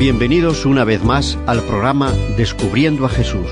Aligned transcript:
Bienvenidos 0.00 0.64
una 0.64 0.84
vez 0.84 1.04
más 1.04 1.36
al 1.46 1.62
programa 1.62 2.10
Descubriendo 2.38 3.04
a 3.04 3.10
Jesús. 3.10 3.50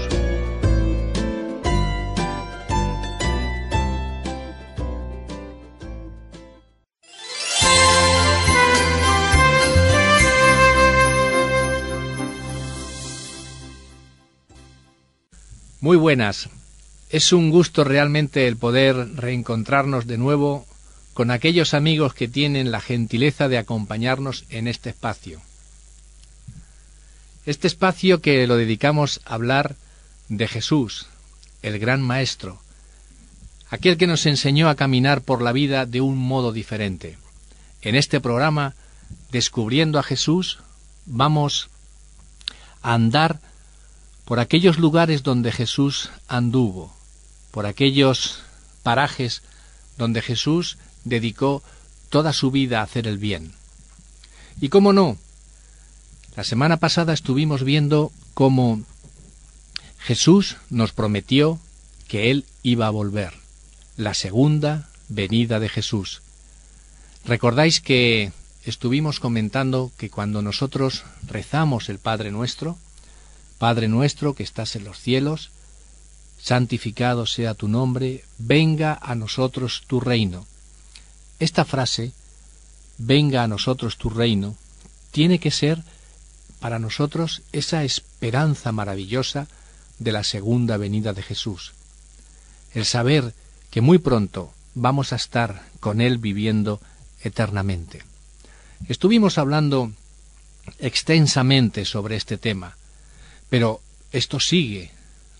Muy 15.82 15.98
buenas. 15.98 16.48
Es 17.10 17.34
un 17.34 17.50
gusto 17.50 17.84
realmente 17.84 18.48
el 18.48 18.56
poder 18.56 18.96
reencontrarnos 19.16 20.06
de 20.06 20.16
nuevo 20.16 20.64
con 21.12 21.30
aquellos 21.30 21.74
amigos 21.74 22.14
que 22.14 22.26
tienen 22.26 22.70
la 22.70 22.80
gentileza 22.80 23.48
de 23.48 23.58
acompañarnos 23.58 24.46
en 24.48 24.66
este 24.66 24.88
espacio. 24.88 25.42
Este 27.48 27.66
espacio 27.66 28.20
que 28.20 28.46
lo 28.46 28.58
dedicamos 28.58 29.22
a 29.24 29.32
hablar 29.32 29.74
de 30.28 30.46
Jesús, 30.48 31.06
el 31.62 31.78
gran 31.78 32.02
Maestro, 32.02 32.60
aquel 33.70 33.96
que 33.96 34.06
nos 34.06 34.26
enseñó 34.26 34.68
a 34.68 34.74
caminar 34.74 35.22
por 35.22 35.40
la 35.40 35.52
vida 35.52 35.86
de 35.86 36.02
un 36.02 36.18
modo 36.18 36.52
diferente. 36.52 37.16
En 37.80 37.94
este 37.94 38.20
programa, 38.20 38.74
Descubriendo 39.32 39.98
a 39.98 40.02
Jesús, 40.02 40.58
vamos 41.06 41.70
a 42.82 42.92
andar 42.92 43.40
por 44.26 44.40
aquellos 44.40 44.78
lugares 44.78 45.22
donde 45.22 45.50
Jesús 45.50 46.10
anduvo, 46.28 46.94
por 47.50 47.64
aquellos 47.64 48.42
parajes 48.82 49.40
donde 49.96 50.20
Jesús 50.20 50.76
dedicó 51.04 51.62
toda 52.10 52.34
su 52.34 52.50
vida 52.50 52.80
a 52.80 52.82
hacer 52.82 53.06
el 53.06 53.16
bien. 53.16 53.54
Y 54.60 54.68
cómo 54.68 54.92
no, 54.92 55.16
la 56.38 56.44
semana 56.44 56.76
pasada 56.76 57.14
estuvimos 57.14 57.64
viendo 57.64 58.12
cómo 58.32 58.80
Jesús 59.98 60.56
nos 60.70 60.92
prometió 60.92 61.58
que 62.06 62.30
Él 62.30 62.44
iba 62.62 62.86
a 62.86 62.90
volver, 62.90 63.32
la 63.96 64.14
segunda 64.14 64.88
venida 65.08 65.58
de 65.58 65.68
Jesús. 65.68 66.22
¿Recordáis 67.24 67.80
que 67.80 68.30
estuvimos 68.62 69.18
comentando 69.18 69.90
que 69.96 70.10
cuando 70.10 70.40
nosotros 70.40 71.02
rezamos 71.26 71.88
el 71.88 71.98
Padre 71.98 72.30
nuestro, 72.30 72.78
Padre 73.58 73.88
nuestro 73.88 74.34
que 74.34 74.44
estás 74.44 74.76
en 74.76 74.84
los 74.84 75.00
cielos, 75.00 75.50
santificado 76.40 77.26
sea 77.26 77.54
tu 77.54 77.66
nombre, 77.66 78.22
venga 78.38 78.96
a 79.02 79.16
nosotros 79.16 79.82
tu 79.88 79.98
reino. 79.98 80.46
Esta 81.40 81.64
frase, 81.64 82.12
venga 82.96 83.42
a 83.42 83.48
nosotros 83.48 83.96
tu 83.96 84.08
reino, 84.08 84.54
tiene 85.10 85.40
que 85.40 85.50
ser 85.50 85.82
para 86.60 86.78
nosotros 86.78 87.42
esa 87.52 87.84
esperanza 87.84 88.72
maravillosa 88.72 89.46
de 89.98 90.12
la 90.12 90.24
segunda 90.24 90.76
venida 90.76 91.12
de 91.12 91.22
Jesús. 91.22 91.72
El 92.74 92.84
saber 92.84 93.34
que 93.70 93.80
muy 93.80 93.98
pronto 93.98 94.52
vamos 94.74 95.12
a 95.12 95.16
estar 95.16 95.62
con 95.80 96.00
Él 96.00 96.18
viviendo 96.18 96.80
eternamente. 97.22 98.02
Estuvimos 98.88 99.38
hablando 99.38 99.92
extensamente 100.78 101.84
sobre 101.84 102.16
este 102.16 102.38
tema, 102.38 102.76
pero 103.48 103.80
esto 104.12 104.40
sigue, 104.40 104.90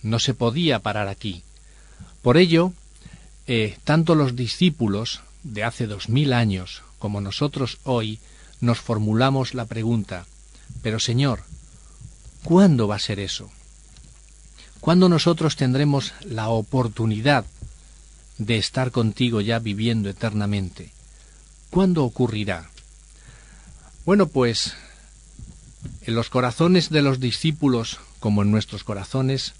no 0.01 0.19
se 0.19 0.33
podía 0.33 0.79
parar 0.79 1.07
aquí. 1.07 1.43
Por 2.21 2.37
ello, 2.37 2.73
eh, 3.47 3.77
tanto 3.83 4.15
los 4.15 4.35
discípulos 4.35 5.21
de 5.43 5.63
hace 5.63 5.87
dos 5.87 6.09
mil 6.09 6.33
años 6.33 6.83
como 6.99 7.21
nosotros 7.21 7.79
hoy 7.83 8.19
nos 8.59 8.79
formulamos 8.79 9.53
la 9.53 9.65
pregunta 9.65 10.25
pero 10.81 10.99
Señor, 10.99 11.43
¿cuándo 12.43 12.87
va 12.87 12.95
a 12.95 12.99
ser 12.99 13.19
eso? 13.19 13.49
¿Cuándo 14.79 15.09
nosotros 15.09 15.55
tendremos 15.55 16.13
la 16.21 16.49
oportunidad 16.49 17.45
de 18.37 18.57
estar 18.57 18.91
contigo 18.91 19.41
ya 19.41 19.59
viviendo 19.59 20.09
eternamente? 20.09 20.91
¿Cuándo 21.69 22.03
ocurrirá? 22.03 22.69
Bueno, 24.05 24.27
pues 24.27 24.73
en 26.01 26.15
los 26.15 26.29
corazones 26.29 26.89
de 26.89 27.01
los 27.01 27.19
discípulos, 27.19 27.99
como 28.19 28.41
en 28.41 28.51
nuestros 28.51 28.83
corazones, 28.83 29.53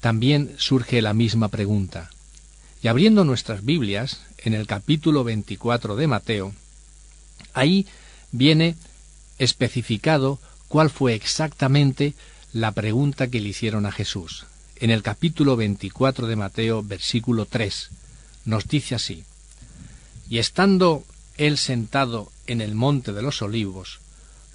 también 0.00 0.54
surge 0.58 1.00
la 1.00 1.14
misma 1.14 1.48
pregunta. 1.48 2.10
Y 2.82 2.88
abriendo 2.88 3.24
nuestras 3.24 3.64
Biblias, 3.64 4.20
en 4.38 4.52
el 4.52 4.66
capítulo 4.66 5.24
24 5.24 5.96
de 5.96 6.06
Mateo, 6.06 6.54
ahí 7.54 7.86
viene 8.30 8.76
especificado 9.38 10.38
cuál 10.68 10.90
fue 10.90 11.14
exactamente 11.14 12.14
la 12.52 12.72
pregunta 12.72 13.28
que 13.28 13.40
le 13.40 13.48
hicieron 13.48 13.86
a 13.86 13.92
Jesús. 13.92 14.46
En 14.76 14.90
el 14.90 15.02
capítulo 15.02 15.56
24 15.56 16.26
de 16.26 16.36
Mateo, 16.36 16.82
versículo 16.82 17.46
3, 17.46 17.90
nos 18.44 18.66
dice 18.68 18.94
así, 18.94 19.24
Y 20.28 20.38
estando 20.38 21.04
él 21.36 21.58
sentado 21.58 22.30
en 22.46 22.60
el 22.60 22.74
monte 22.74 23.12
de 23.12 23.22
los 23.22 23.42
olivos, 23.42 24.00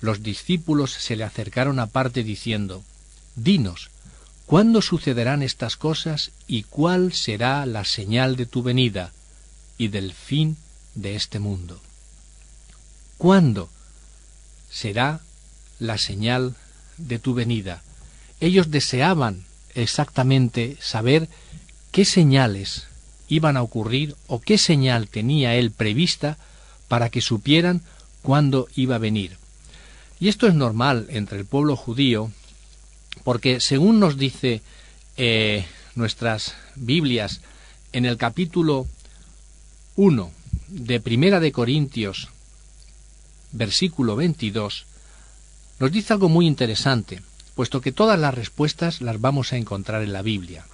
los 0.02 0.24
discípulos 0.24 0.92
se 0.92 1.16
le 1.16 1.24
acercaron 1.24 1.80
aparte 1.80 2.24
diciendo, 2.24 2.84
Dinos, 3.36 3.90
¿cuándo 4.46 4.82
sucederán 4.82 5.44
estas 5.44 5.76
cosas 5.76 6.32
y 6.48 6.64
cuál 6.64 7.14
será 7.14 7.66
la 7.66 7.84
señal 7.86 8.36
de 8.36 8.46
tu 8.46 8.64
venida 8.64 9.12
y 9.78 9.90
del 9.90 10.14
fin 10.14 10.58
de 10.96 11.16
este 11.16 11.40
mundo? 11.40 11.82
¿Cuándo 13.18 13.70
será 14.70 15.22
la 15.80 15.98
señal 15.98 16.56
de 16.98 17.20
tu 17.20 17.34
venida. 17.34 17.82
Ellos 18.40 18.72
deseaban 18.72 19.46
exactamente 19.76 20.78
saber 20.82 21.28
qué 21.92 22.06
señales 22.06 22.88
iban 23.28 23.58
a 23.58 23.62
ocurrir 23.62 24.16
o 24.28 24.42
qué 24.42 24.58
señal 24.58 25.08
tenía 25.08 25.56
él 25.56 25.72
prevista 25.72 26.38
para 26.88 27.10
que 27.10 27.22
supieran 27.22 27.82
cuándo 28.22 28.68
iba 28.76 28.96
a 28.96 29.00
venir. 29.00 29.38
Y 30.20 30.28
esto 30.28 30.48
es 30.48 30.54
normal 30.54 31.06
entre 31.10 31.38
el 31.38 31.46
pueblo 31.46 31.76
judío, 31.76 32.32
porque 33.24 33.60
según 33.60 34.00
nos 34.00 34.18
dice 34.18 34.62
eh, 35.16 35.66
nuestras 35.96 36.56
Biblias 36.76 37.42
en 37.94 38.06
el 38.06 38.18
capítulo 38.18 38.88
1 39.96 40.32
de 40.68 41.00
Primera 41.00 41.40
de 41.40 41.52
Corintios, 41.52 42.30
versículo 43.52 44.16
22, 44.16 44.86
nos 45.80 45.92
dice 45.92 46.14
algo 46.14 46.30
muy 46.30 46.46
interesante, 46.46 47.22
puesto 47.56 47.82
que 47.82 47.92
todas 47.92 48.20
las 48.20 48.34
respuestas 48.34 49.02
las 49.02 49.20
vamos 49.20 49.54
a 49.54 49.58
encontrar 49.58 50.02
en 50.02 50.14
la 50.14 50.22
Biblia. 50.22 50.66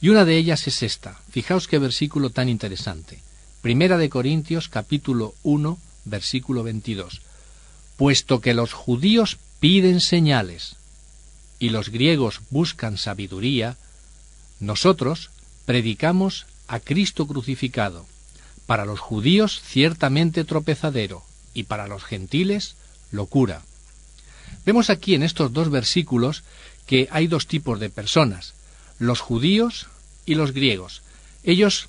Y 0.00 0.10
una 0.10 0.24
de 0.24 0.36
ellas 0.36 0.66
es 0.68 0.82
esta. 0.82 1.20
Fijaos 1.30 1.66
qué 1.66 1.78
versículo 1.78 2.30
tan 2.30 2.48
interesante. 2.48 3.18
Primera 3.62 3.98
de 3.98 4.08
Corintios 4.08 4.68
capítulo 4.68 5.34
1 5.42 5.78
versículo 6.04 6.62
22. 6.62 7.20
Puesto 7.96 8.40
que 8.40 8.54
los 8.54 8.72
judíos 8.72 9.38
piden 9.60 10.00
señales 10.00 10.76
y 11.58 11.70
los 11.70 11.88
griegos 11.88 12.40
buscan 12.50 12.96
sabiduría, 12.96 13.76
nosotros 14.60 15.30
predicamos 15.66 16.46
a 16.68 16.78
Cristo 16.78 17.26
crucificado 17.26 18.06
para 18.68 18.84
los 18.84 19.00
judíos 19.00 19.62
ciertamente 19.64 20.44
tropezadero 20.44 21.24
y 21.54 21.62
para 21.62 21.86
los 21.88 22.04
gentiles 22.04 22.76
locura. 23.10 23.62
Vemos 24.66 24.90
aquí 24.90 25.14
en 25.14 25.22
estos 25.22 25.54
dos 25.54 25.70
versículos 25.70 26.44
que 26.86 27.08
hay 27.10 27.28
dos 27.28 27.46
tipos 27.46 27.80
de 27.80 27.88
personas, 27.88 28.52
los 28.98 29.20
judíos 29.20 29.86
y 30.26 30.34
los 30.34 30.52
griegos. 30.52 31.00
Ellos 31.44 31.88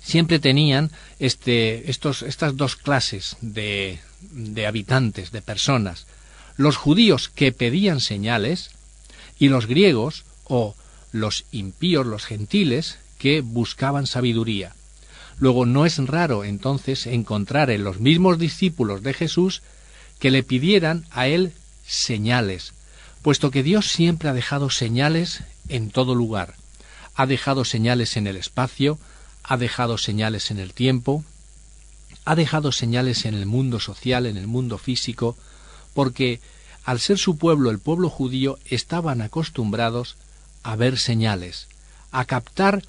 siempre 0.00 0.38
tenían 0.38 0.92
este, 1.18 1.90
estos, 1.90 2.22
estas 2.22 2.56
dos 2.56 2.76
clases 2.76 3.36
de, 3.40 3.98
de 4.30 4.68
habitantes, 4.68 5.32
de 5.32 5.42
personas. 5.42 6.06
Los 6.56 6.76
judíos 6.76 7.28
que 7.28 7.50
pedían 7.50 8.00
señales 8.00 8.70
y 9.40 9.48
los 9.48 9.66
griegos 9.66 10.22
o 10.44 10.76
los 11.10 11.46
impíos, 11.50 12.06
los 12.06 12.26
gentiles, 12.26 12.98
que 13.18 13.40
buscaban 13.40 14.06
sabiduría. 14.06 14.76
Luego 15.40 15.64
no 15.64 15.86
es 15.86 15.96
raro 15.96 16.44
entonces 16.44 17.06
encontrar 17.06 17.70
en 17.70 17.82
los 17.82 17.98
mismos 17.98 18.38
discípulos 18.38 19.02
de 19.02 19.14
Jesús 19.14 19.62
que 20.18 20.30
le 20.30 20.42
pidieran 20.42 21.06
a 21.10 21.26
él 21.26 21.54
señales, 21.86 22.74
puesto 23.22 23.50
que 23.50 23.62
Dios 23.62 23.90
siempre 23.90 24.28
ha 24.28 24.34
dejado 24.34 24.68
señales 24.68 25.42
en 25.68 25.90
todo 25.90 26.14
lugar. 26.14 26.54
Ha 27.14 27.26
dejado 27.26 27.64
señales 27.64 28.18
en 28.18 28.26
el 28.26 28.36
espacio, 28.36 28.98
ha 29.42 29.56
dejado 29.56 29.96
señales 29.96 30.50
en 30.50 30.58
el 30.58 30.74
tiempo, 30.74 31.24
ha 32.26 32.34
dejado 32.34 32.70
señales 32.70 33.24
en 33.24 33.34
el 33.34 33.46
mundo 33.46 33.80
social, 33.80 34.26
en 34.26 34.36
el 34.36 34.46
mundo 34.46 34.76
físico, 34.76 35.38
porque 35.94 36.40
al 36.84 37.00
ser 37.00 37.18
su 37.18 37.38
pueblo, 37.38 37.70
el 37.70 37.78
pueblo 37.78 38.10
judío, 38.10 38.58
estaban 38.66 39.22
acostumbrados 39.22 40.16
a 40.62 40.76
ver 40.76 40.98
señales, 40.98 41.66
a 42.12 42.26
captar 42.26 42.82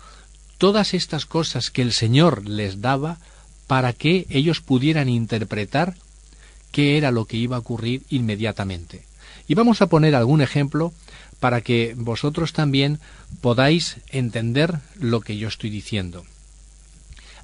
todas 0.62 0.94
estas 0.94 1.26
cosas 1.26 1.72
que 1.72 1.82
el 1.82 1.92
Señor 1.92 2.48
les 2.48 2.82
daba 2.82 3.18
para 3.66 3.94
que 3.94 4.28
ellos 4.30 4.62
pudieran 4.62 5.10
interpretar 5.10 5.96
qué 6.72 7.00
era 7.00 7.10
lo 7.10 7.26
que 7.26 7.36
iba 7.36 7.56
a 7.56 7.60
ocurrir 7.60 8.04
inmediatamente. 8.12 9.04
Y 9.48 9.56
vamos 9.56 9.82
a 9.82 9.88
poner 9.88 10.14
algún 10.14 10.40
ejemplo 10.40 10.94
para 11.40 11.62
que 11.62 11.96
vosotros 11.98 12.54
también 12.54 13.00
podáis 13.42 13.98
entender 14.10 14.78
lo 15.00 15.22
que 15.22 15.36
yo 15.36 15.48
estoy 15.48 15.72
diciendo. 15.72 16.26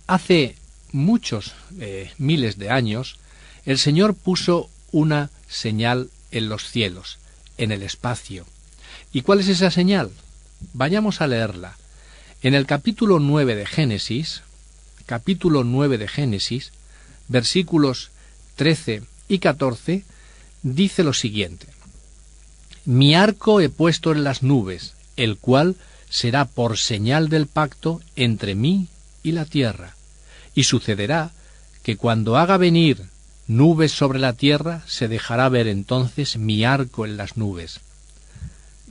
Hace 0.06 0.56
muchos 0.92 1.56
eh, 1.80 2.12
miles 2.20 2.60
de 2.60 2.70
años, 2.70 3.18
el 3.66 3.80
Señor 3.80 4.14
puso 4.14 4.70
una 4.92 5.32
señal 5.50 6.12
en 6.30 6.50
los 6.50 6.70
cielos, 6.70 7.18
en 7.58 7.72
el 7.72 7.82
espacio. 7.82 8.46
¿Y 9.12 9.24
cuál 9.24 9.40
es 9.40 9.48
esa 9.48 9.72
señal? 9.72 10.12
Vayamos 10.74 11.20
a 11.20 11.26
leerla. 11.26 11.78
En 12.44 12.54
el 12.54 12.68
capítulo 12.68 13.20
9 13.20 13.56
de 13.56 13.66
Génesis, 13.66 14.44
capítulo 15.08 15.64
9 15.64 15.98
de 15.98 16.08
Génesis, 16.08 16.72
versículos 17.28 18.12
13 18.58 19.02
y 19.28 19.40
14, 19.40 20.06
dice 20.62 21.04
lo 21.04 21.14
siguiente. 21.14 21.66
Mi 22.86 23.16
arco 23.16 23.60
he 23.60 23.70
puesto 23.70 24.12
en 24.12 24.24
las 24.24 24.44
nubes, 24.44 24.94
el 25.16 25.38
cual 25.38 25.78
será 26.10 26.46
por 26.46 26.78
señal 26.78 27.30
del 27.30 27.48
pacto 27.48 28.02
entre 28.16 28.54
mí 28.54 28.88
y 29.24 29.32
la 29.32 29.46
tierra. 29.46 29.96
Y 30.54 30.66
sucederá 30.66 31.32
que 31.82 31.98
cuando 31.98 32.38
haga 32.38 32.58
venir 32.58 33.02
nubes 33.48 33.92
sobre 33.92 34.20
la 34.20 34.34
tierra, 34.34 34.84
se 34.86 35.08
dejará 35.08 35.50
ver 35.50 35.68
entonces 35.68 36.38
mi 36.38 36.64
arco 36.66 37.04
en 37.08 37.18
las 37.18 37.36
nubes. 37.36 37.80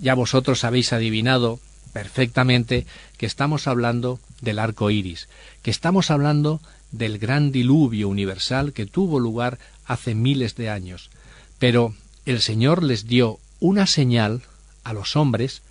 Ya 0.01 0.15
vosotros 0.15 0.65
habéis 0.65 0.93
adivinado 0.93 1.61
perfectamente 1.93 2.87
que 3.17 3.27
estamos 3.27 3.67
hablando 3.67 4.21
del 4.41 4.59
arco 4.59 4.91
iris, 4.91 5.29
que 5.63 5.71
estamos 5.71 6.11
hablando 6.11 6.61
del 6.93 7.19
gran 7.19 7.53
diluvio 7.53 8.09
universal 8.09 8.73
que 8.73 8.87
tuvo 8.87 9.19
lugar 9.19 9.59
hace 9.87 10.15
miles 10.15 10.57
de 10.57 10.71
años. 10.71 11.11
Pero 11.59 11.95
el 12.25 12.41
Señor 12.41 12.83
les 12.83 13.07
dio 13.07 13.39
una 13.61 13.87
señal 13.87 14.43
a 14.85 14.93
los 14.93 15.17
hombres 15.17 15.63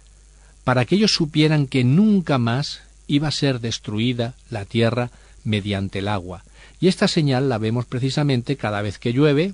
para 0.63 0.85
que 0.85 0.95
ellos 0.95 1.13
supieran 1.13 1.67
que 1.67 1.83
nunca 1.83 2.37
más 2.37 2.81
iba 3.07 3.27
a 3.27 3.31
ser 3.31 3.59
destruida 3.59 4.33
la 4.49 4.65
tierra 4.65 5.11
mediante 5.43 5.99
el 5.99 6.07
agua. 6.07 6.43
Y 6.79 6.87
esta 6.87 7.07
señal 7.07 7.49
la 7.49 7.57
vemos 7.57 7.85
precisamente 7.85 8.57
cada 8.57 8.81
vez 8.81 8.99
que 8.99 9.13
llueve, 9.13 9.53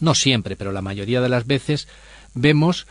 no 0.00 0.14
siempre, 0.14 0.56
pero 0.56 0.72
la 0.72 0.82
mayoría 0.82 1.20
de 1.20 1.28
las 1.28 1.46
veces 1.46 1.88
vemos 2.34 2.86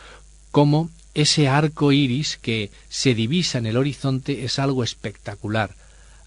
cómo 0.50 0.90
ese 1.16 1.48
arco 1.48 1.92
iris 1.92 2.36
que 2.36 2.70
se 2.90 3.14
divisa 3.14 3.56
en 3.56 3.64
el 3.64 3.78
horizonte 3.78 4.44
es 4.44 4.58
algo 4.58 4.84
espectacular, 4.84 5.74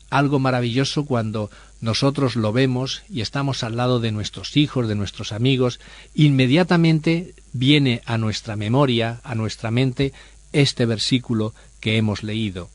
algo 0.10 0.40
maravilloso 0.40 1.06
cuando 1.06 1.52
nosotros 1.80 2.36
lo 2.36 2.52
vemos 2.52 3.04
y 3.08 3.22
estamos 3.22 3.64
al 3.64 3.78
lado 3.78 4.00
de 4.00 4.12
nuestros 4.12 4.58
hijos, 4.58 4.88
de 4.88 4.96
nuestros 4.96 5.32
amigos, 5.32 5.80
inmediatamente 6.16 7.36
viene 7.54 8.02
a 8.06 8.18
nuestra 8.18 8.56
memoria, 8.56 9.22
a 9.24 9.36
nuestra 9.36 9.70
mente, 9.70 10.12
este 10.54 10.88
versículo 10.88 11.54
que 11.80 11.98
hemos 11.98 12.24
leído. 12.24 12.72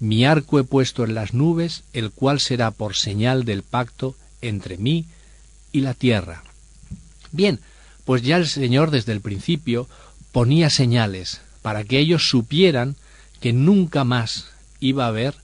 Mi 0.00 0.26
arco 0.26 0.60
he 0.60 0.64
puesto 0.64 1.02
en 1.02 1.14
las 1.14 1.32
nubes, 1.32 1.82
el 1.94 2.10
cual 2.10 2.40
será 2.40 2.72
por 2.72 2.94
señal 2.94 3.46
del 3.46 3.62
pacto 3.62 4.14
entre 4.42 4.76
mí 4.76 5.06
y 5.72 5.80
la 5.80 5.94
tierra. 5.94 6.42
Bien, 7.32 7.58
pues 8.04 8.20
ya 8.20 8.36
el 8.36 8.46
Señor 8.46 8.90
desde 8.90 9.12
el 9.12 9.22
principio 9.22 9.88
ponía 10.32 10.70
señales 10.70 11.40
para 11.62 11.84
que 11.84 11.98
ellos 11.98 12.28
supieran 12.28 12.96
que 13.40 13.52
nunca 13.52 14.04
más 14.04 14.46
iba 14.80 15.04
a 15.04 15.08
haber 15.08 15.34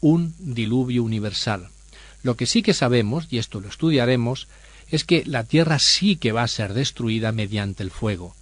un 0.00 0.34
diluvio 0.38 1.02
universal. 1.02 1.68
Lo 2.22 2.36
que 2.36 2.46
sí 2.46 2.62
que 2.62 2.74
sabemos, 2.74 3.26
y 3.30 3.38
esto 3.38 3.60
lo 3.60 3.68
estudiaremos, 3.68 4.48
es 4.90 5.04
que 5.04 5.24
la 5.26 5.44
tierra 5.44 5.78
sí 5.78 6.16
que 6.16 6.32
va 6.32 6.42
a 6.42 6.48
ser 6.48 6.74
destruida 6.74 7.32
mediante 7.32 7.82
el 7.82 7.90
fuego. 7.90 8.34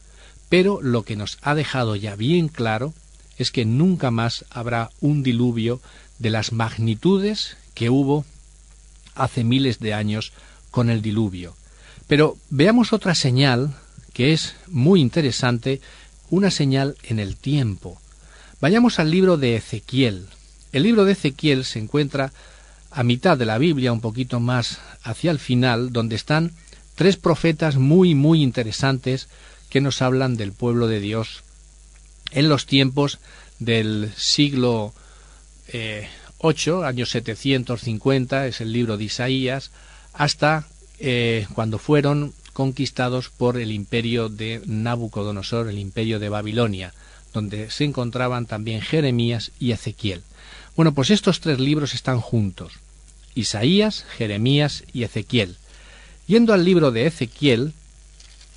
Pero 0.49 0.81
lo 0.83 1.03
que 1.03 1.17
nos 1.17 1.39
ha 1.43 1.55
dejado 1.55 1.97
ya 1.97 2.17
bien 2.17 2.49
claro 2.49 2.95
es 3.39 3.51
que 3.51 3.65
nunca 3.65 4.11
más 4.11 4.45
habrá 4.51 4.91
un 5.01 5.23
diluvio 5.23 5.81
de 6.19 6.31
las 6.31 6.53
magnitudes 6.53 7.57
que 7.75 7.91
hubo 7.91 8.25
hace 9.15 9.45
miles 9.45 9.79
de 9.81 9.95
años 9.95 10.33
con 10.71 10.91
el 10.91 11.03
diluvio. 11.03 11.57
Pero 12.07 12.37
veamos 12.51 12.93
otra 12.93 13.15
señal 13.15 13.75
que 14.15 14.33
es 14.33 14.55
muy 14.69 15.01
interesante, 15.01 15.83
una 16.31 16.51
señal 16.51 16.97
en 17.03 17.19
el 17.19 17.37
tiempo. 17.37 18.01
Vayamos 18.61 18.99
al 18.99 19.11
libro 19.11 19.37
de 19.37 19.57
Ezequiel. 19.57 20.27
El 20.73 20.85
libro 20.85 21.05
de 21.05 21.13
Ezequiel 21.13 21.65
se 21.65 21.81
encuentra 21.81 22.33
a 22.91 23.03
mitad 23.03 23.37
de 23.37 23.45
la 23.45 23.59
Biblia, 23.59 23.93
un 23.93 24.01
poquito 24.01 24.41
más 24.41 24.79
hacia 25.03 25.31
el 25.31 25.39
final, 25.39 25.93
donde 25.93 26.17
están 26.17 26.53
tres 26.95 27.17
profetas 27.17 27.77
muy, 27.77 28.15
muy 28.15 28.43
interesantes 28.43 29.29
que 29.69 29.81
nos 29.81 30.01
hablan 30.01 30.37
del 30.37 30.53
pueblo 30.53 30.87
de 30.87 31.01
Dios 31.01 31.43
en 32.31 32.49
los 32.49 32.67
tiempos 32.67 33.19
del 33.59 34.13
siglo 34.17 34.95
eh, 35.69 36.09
8, 36.39 36.85
años 36.85 37.11
750, 37.11 38.47
es 38.47 38.61
el 38.61 38.73
libro 38.73 38.97
de 38.97 39.05
Isaías, 39.05 39.73
hasta 40.13 40.69
eh, 40.99 41.47
cuando 41.55 41.79
fueron 41.79 42.33
conquistados 42.55 43.29
por 43.29 43.59
el 43.59 43.71
imperio 43.71 44.31
de 44.31 44.63
Nabucodonosor, 44.65 45.69
el 45.69 45.79
imperio 45.79 46.19
de 46.19 46.31
Babilonia, 46.31 46.95
donde 47.35 47.71
se 47.71 47.85
encontraban 47.85 48.47
también 48.47 48.81
Jeremías 48.81 49.51
y 49.61 49.73
Ezequiel. 49.73 50.23
Bueno, 50.77 50.95
pues 50.95 51.11
estos 51.11 51.41
tres 51.41 51.61
libros 51.61 51.93
están 51.93 52.21
juntos, 52.21 52.73
Isaías, 53.35 54.07
Jeremías 54.17 54.85
y 54.93 55.03
Ezequiel. 55.03 55.57
Yendo 56.27 56.55
al 56.55 56.65
libro 56.65 56.91
de 56.93 57.07
Ezequiel, 57.07 57.75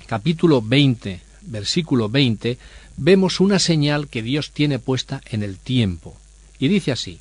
capítulo 0.06 0.62
20, 0.62 1.20
versículo 1.42 2.08
20, 2.08 2.56
vemos 2.96 3.40
una 3.40 3.58
señal 3.58 4.08
que 4.08 4.22
Dios 4.22 4.52
tiene 4.52 4.78
puesta 4.78 5.20
en 5.26 5.42
el 5.42 5.58
tiempo. 5.58 6.16
Y 6.58 6.68
dice 6.68 6.92
así, 6.92 7.18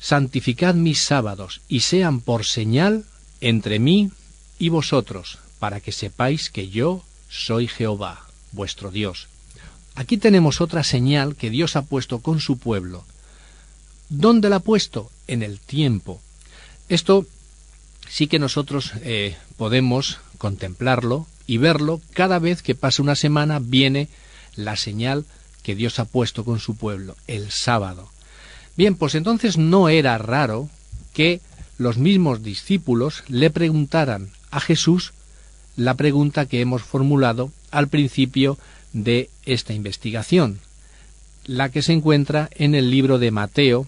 Santificad 0.00 0.74
mis 0.74 1.00
sábados 1.00 1.60
y 1.68 1.80
sean 1.80 2.20
por 2.20 2.44
señal 2.44 3.04
entre 3.40 3.78
mí 3.78 4.10
y 4.60 4.68
vosotros, 4.68 5.38
para 5.58 5.80
que 5.80 5.90
sepáis 5.90 6.50
que 6.50 6.68
yo 6.68 7.02
soy 7.30 7.66
Jehová, 7.66 8.26
vuestro 8.52 8.90
Dios. 8.90 9.28
Aquí 9.94 10.18
tenemos 10.18 10.60
otra 10.60 10.84
señal 10.84 11.34
que 11.34 11.48
Dios 11.48 11.76
ha 11.76 11.82
puesto 11.82 12.20
con 12.20 12.40
su 12.40 12.58
pueblo. 12.58 13.02
¿Dónde 14.10 14.50
la 14.50 14.56
ha 14.56 14.60
puesto? 14.60 15.10
En 15.26 15.42
el 15.42 15.60
tiempo. 15.60 16.20
Esto 16.90 17.26
sí 18.06 18.26
que 18.26 18.38
nosotros 18.38 18.92
eh, 19.02 19.34
podemos 19.56 20.18
contemplarlo 20.36 21.26
y 21.46 21.56
verlo 21.56 22.02
cada 22.12 22.38
vez 22.38 22.60
que 22.62 22.74
pasa 22.74 23.02
una 23.02 23.14
semana 23.14 23.60
viene 23.60 24.08
la 24.56 24.76
señal 24.76 25.24
que 25.62 25.74
Dios 25.74 25.98
ha 25.98 26.04
puesto 26.04 26.44
con 26.44 26.60
su 26.60 26.76
pueblo, 26.76 27.16
el 27.26 27.50
sábado. 27.50 28.10
Bien, 28.76 28.94
pues 28.94 29.14
entonces 29.14 29.56
no 29.56 29.88
era 29.88 30.18
raro 30.18 30.68
que 31.14 31.40
los 31.78 31.96
mismos 31.96 32.42
discípulos 32.42 33.24
le 33.28 33.48
preguntaran 33.48 34.30
a 34.50 34.60
Jesús 34.60 35.12
la 35.76 35.94
pregunta 35.94 36.46
que 36.46 36.60
hemos 36.60 36.82
formulado 36.82 37.52
al 37.70 37.88
principio 37.88 38.58
de 38.92 39.30
esta 39.44 39.72
investigación, 39.72 40.60
la 41.44 41.70
que 41.70 41.82
se 41.82 41.92
encuentra 41.92 42.50
en 42.54 42.74
el 42.74 42.90
libro 42.90 43.18
de 43.18 43.30
Mateo, 43.30 43.86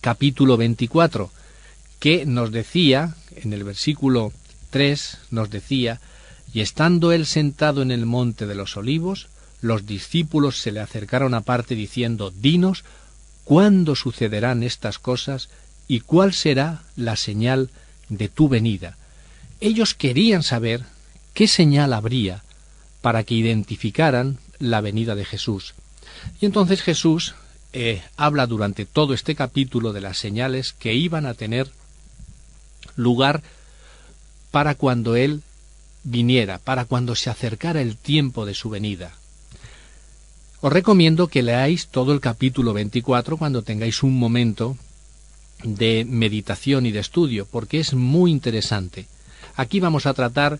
capítulo 0.00 0.56
24, 0.56 1.30
que 1.98 2.26
nos 2.26 2.50
decía, 2.50 3.14
en 3.36 3.52
el 3.52 3.64
versículo 3.64 4.32
3, 4.70 5.18
nos 5.30 5.50
decía, 5.50 6.00
y 6.52 6.60
estando 6.60 7.12
él 7.12 7.26
sentado 7.26 7.82
en 7.82 7.90
el 7.90 8.04
monte 8.04 8.46
de 8.46 8.54
los 8.54 8.76
olivos, 8.76 9.28
los 9.60 9.86
discípulos 9.86 10.58
se 10.60 10.72
le 10.72 10.80
acercaron 10.80 11.34
aparte 11.34 11.74
diciendo, 11.74 12.32
Dinos, 12.36 12.84
¿cuándo 13.44 13.94
sucederán 13.94 14.62
estas 14.62 14.98
cosas 14.98 15.48
y 15.86 16.00
cuál 16.00 16.32
será 16.34 16.82
la 16.96 17.16
señal 17.16 17.70
de 18.08 18.28
tu 18.28 18.48
venida? 18.48 18.98
Ellos 19.62 19.94
querían 19.94 20.42
saber 20.42 20.82
qué 21.34 21.46
señal 21.46 21.92
habría 21.92 22.42
para 23.00 23.22
que 23.22 23.36
identificaran 23.36 24.38
la 24.58 24.80
venida 24.80 25.14
de 25.14 25.24
Jesús. 25.24 25.74
Y 26.40 26.46
entonces 26.46 26.82
Jesús 26.82 27.36
eh, 27.72 28.02
habla 28.16 28.48
durante 28.48 28.86
todo 28.86 29.14
este 29.14 29.36
capítulo 29.36 29.92
de 29.92 30.00
las 30.00 30.18
señales 30.18 30.72
que 30.72 30.94
iban 30.94 31.26
a 31.26 31.34
tener 31.34 31.70
lugar 32.96 33.44
para 34.50 34.74
cuando 34.74 35.14
Él 35.14 35.42
viniera, 36.02 36.58
para 36.58 36.84
cuando 36.84 37.14
se 37.14 37.30
acercara 37.30 37.82
el 37.82 37.96
tiempo 37.96 38.44
de 38.44 38.54
su 38.54 38.68
venida. 38.68 39.12
Os 40.60 40.72
recomiendo 40.72 41.28
que 41.28 41.44
leáis 41.44 41.86
todo 41.86 42.12
el 42.12 42.18
capítulo 42.18 42.72
24 42.72 43.36
cuando 43.36 43.62
tengáis 43.62 44.02
un 44.02 44.18
momento 44.18 44.76
de 45.62 46.04
meditación 46.04 46.84
y 46.84 46.90
de 46.90 46.98
estudio, 46.98 47.46
porque 47.46 47.78
es 47.78 47.94
muy 47.94 48.32
interesante. 48.32 49.06
Aquí 49.56 49.80
vamos 49.80 50.06
a 50.06 50.14
tratar 50.14 50.58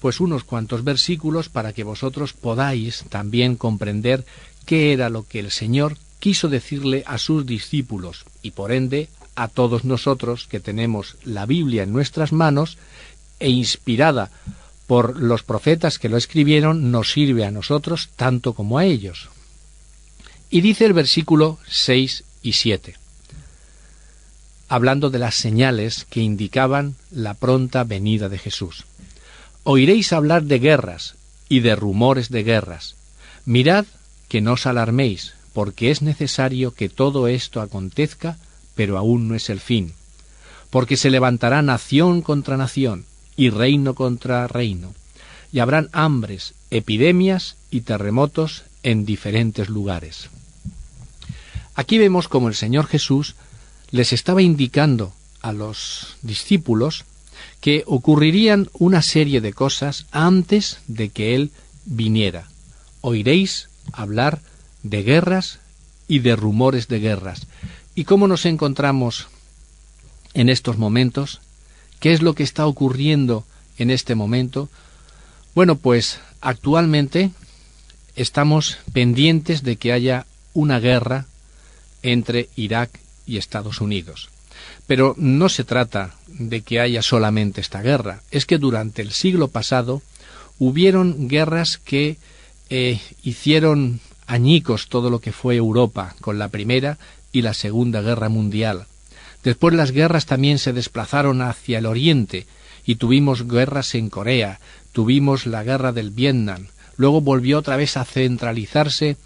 pues 0.00 0.20
unos 0.20 0.44
cuantos 0.44 0.84
versículos 0.84 1.48
para 1.48 1.72
que 1.72 1.84
vosotros 1.84 2.32
podáis 2.32 3.04
también 3.08 3.56
comprender 3.56 4.24
qué 4.66 4.92
era 4.92 5.08
lo 5.08 5.26
que 5.26 5.40
el 5.40 5.50
Señor 5.50 5.96
quiso 6.18 6.48
decirle 6.48 7.04
a 7.06 7.18
sus 7.18 7.46
discípulos 7.46 8.24
y 8.42 8.50
por 8.50 8.72
ende 8.72 9.08
a 9.34 9.48
todos 9.48 9.84
nosotros 9.84 10.46
que 10.46 10.60
tenemos 10.60 11.16
la 11.24 11.46
Biblia 11.46 11.82
en 11.82 11.92
nuestras 11.92 12.32
manos 12.32 12.78
e 13.40 13.50
inspirada 13.50 14.30
por 14.86 15.18
los 15.18 15.42
profetas 15.42 15.98
que 15.98 16.08
lo 16.08 16.16
escribieron, 16.16 16.90
nos 16.90 17.12
sirve 17.12 17.44
a 17.44 17.50
nosotros 17.50 18.10
tanto 18.16 18.52
como 18.52 18.78
a 18.78 18.84
ellos. 18.84 19.28
Y 20.50 20.60
dice 20.60 20.84
el 20.84 20.92
versículo 20.92 21.58
6 21.66 22.24
y 22.42 22.52
7, 22.52 22.94
hablando 24.68 25.10
de 25.10 25.18
las 25.18 25.34
señales 25.34 26.06
que 26.08 26.20
indicaban 26.20 26.96
la 27.10 27.34
pronta 27.34 27.84
venida 27.84 28.28
de 28.28 28.38
Jesús. 28.38 28.84
Oiréis 29.62 30.12
hablar 30.12 30.44
de 30.44 30.58
guerras 30.58 31.14
y 31.48 31.60
de 31.60 31.76
rumores 31.76 32.28
de 32.30 32.42
guerras. 32.42 32.96
Mirad 33.44 33.86
que 34.28 34.40
no 34.40 34.54
os 34.54 34.66
alarméis, 34.66 35.34
porque 35.52 35.90
es 35.90 36.02
necesario 36.02 36.74
que 36.74 36.88
todo 36.88 37.28
esto 37.28 37.60
acontezca, 37.60 38.38
pero 38.74 38.98
aún 38.98 39.28
no 39.28 39.34
es 39.34 39.50
el 39.50 39.60
fin. 39.60 39.92
Porque 40.70 40.96
se 40.96 41.10
levantará 41.10 41.62
nación 41.62 42.22
contra 42.22 42.56
nación, 42.56 43.04
y 43.36 43.50
reino 43.50 43.94
contra 43.94 44.46
reino, 44.46 44.94
y 45.52 45.60
habrán 45.60 45.88
hambres, 45.92 46.54
epidemias 46.70 47.56
y 47.70 47.82
terremotos 47.82 48.64
en 48.82 49.04
diferentes 49.04 49.68
lugares. 49.68 50.28
Aquí 51.74 51.98
vemos 51.98 52.28
como 52.28 52.48
el 52.48 52.54
Señor 52.54 52.86
Jesús 52.86 53.34
les 53.94 54.12
estaba 54.12 54.42
indicando 54.42 55.12
a 55.40 55.52
los 55.52 56.16
discípulos 56.22 57.04
que 57.60 57.84
ocurrirían 57.86 58.68
una 58.72 59.02
serie 59.02 59.40
de 59.40 59.52
cosas 59.52 60.06
antes 60.10 60.80
de 60.88 61.10
que 61.10 61.36
Él 61.36 61.52
viniera. 61.84 62.48
Oiréis 63.02 63.68
hablar 63.92 64.40
de 64.82 65.04
guerras 65.04 65.60
y 66.08 66.18
de 66.18 66.34
rumores 66.34 66.88
de 66.88 66.98
guerras. 66.98 67.46
¿Y 67.94 68.02
cómo 68.02 68.26
nos 68.26 68.46
encontramos 68.46 69.28
en 70.32 70.48
estos 70.48 70.76
momentos? 70.76 71.40
¿Qué 72.00 72.12
es 72.12 72.20
lo 72.20 72.34
que 72.34 72.42
está 72.42 72.66
ocurriendo 72.66 73.44
en 73.78 73.92
este 73.92 74.16
momento? 74.16 74.68
Bueno, 75.54 75.76
pues 75.76 76.18
actualmente 76.40 77.30
estamos 78.16 78.78
pendientes 78.92 79.62
de 79.62 79.76
que 79.76 79.92
haya 79.92 80.26
una 80.52 80.80
guerra 80.80 81.26
entre 82.02 82.48
Irak 82.56 83.03
y 83.26 83.38
Estados 83.38 83.80
Unidos. 83.80 84.28
Pero 84.86 85.14
no 85.16 85.48
se 85.48 85.64
trata 85.64 86.14
de 86.28 86.62
que 86.62 86.80
haya 86.80 87.02
solamente 87.02 87.60
esta 87.60 87.82
guerra, 87.82 88.22
es 88.30 88.46
que 88.46 88.58
durante 88.58 89.02
el 89.02 89.12
siglo 89.12 89.48
pasado 89.48 90.02
hubieron 90.58 91.28
guerras 91.28 91.78
que 91.78 92.16
eh, 92.70 93.00
hicieron 93.22 94.00
añicos 94.26 94.88
todo 94.88 95.10
lo 95.10 95.20
que 95.20 95.32
fue 95.32 95.56
Europa 95.56 96.14
con 96.20 96.38
la 96.38 96.48
Primera 96.48 96.98
y 97.32 97.42
la 97.42 97.54
Segunda 97.54 98.00
Guerra 98.00 98.28
Mundial. 98.28 98.86
Después 99.42 99.74
las 99.74 99.90
guerras 99.90 100.26
también 100.26 100.58
se 100.58 100.72
desplazaron 100.72 101.42
hacia 101.42 101.78
el 101.78 101.86
Oriente 101.86 102.46
y 102.86 102.94
tuvimos 102.96 103.46
guerras 103.46 103.94
en 103.94 104.08
Corea, 104.08 104.60
tuvimos 104.92 105.46
la 105.46 105.62
guerra 105.62 105.92
del 105.92 106.10
Vietnam, 106.10 106.66
luego 106.96 107.20
volvió 107.20 107.58
otra 107.58 107.76
vez 107.76 107.96
a 107.96 108.04
centralizarse 108.04 109.16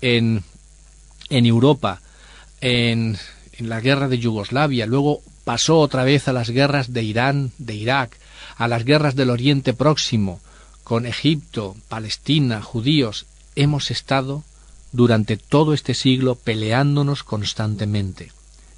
en, 0.00 0.44
en 1.28 1.46
Europa, 1.46 2.00
en, 2.60 3.18
en 3.58 3.68
la 3.68 3.80
guerra 3.80 4.08
de 4.08 4.18
Yugoslavia, 4.18 4.86
luego 4.86 5.22
pasó 5.44 5.78
otra 5.78 6.04
vez 6.04 6.28
a 6.28 6.32
las 6.32 6.50
guerras 6.50 6.92
de 6.92 7.02
Irán, 7.02 7.52
de 7.58 7.74
Irak, 7.74 8.18
a 8.56 8.68
las 8.68 8.84
guerras 8.84 9.14
del 9.16 9.30
Oriente 9.30 9.74
Próximo, 9.74 10.40
con 10.84 11.06
Egipto, 11.06 11.76
Palestina, 11.88 12.62
judíos, 12.62 13.26
hemos 13.54 13.90
estado 13.90 14.44
durante 14.92 15.36
todo 15.36 15.74
este 15.74 15.94
siglo 15.94 16.36
peleándonos 16.36 17.22
constantemente. 17.22 18.32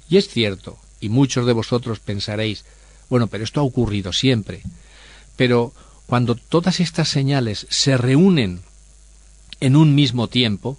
Y 0.09 0.17
es 0.17 0.27
cierto, 0.27 0.77
y 0.99 1.09
muchos 1.09 1.45
de 1.45 1.53
vosotros 1.53 1.99
pensaréis, 1.99 2.65
bueno, 3.09 3.27
pero 3.27 3.43
esto 3.43 3.59
ha 3.59 3.63
ocurrido 3.63 4.11
siempre. 4.13 4.61
Pero 5.35 5.73
cuando 6.07 6.35
todas 6.35 6.79
estas 6.79 7.09
señales 7.09 7.67
se 7.69 7.95
reúnen 7.97 8.61
en 9.59 9.75
un 9.75 9.95
mismo 9.95 10.27
tiempo, 10.27 10.77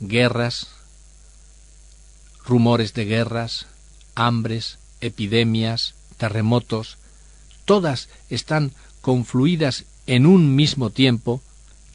guerras, 0.00 0.68
rumores 2.44 2.94
de 2.94 3.04
guerras, 3.04 3.66
hambres, 4.14 4.78
epidemias, 5.00 5.94
terremotos, 6.16 6.98
todas 7.64 8.08
están 8.28 8.72
confluidas 9.00 9.84
en 10.06 10.26
un 10.26 10.54
mismo 10.54 10.90
tiempo, 10.90 11.40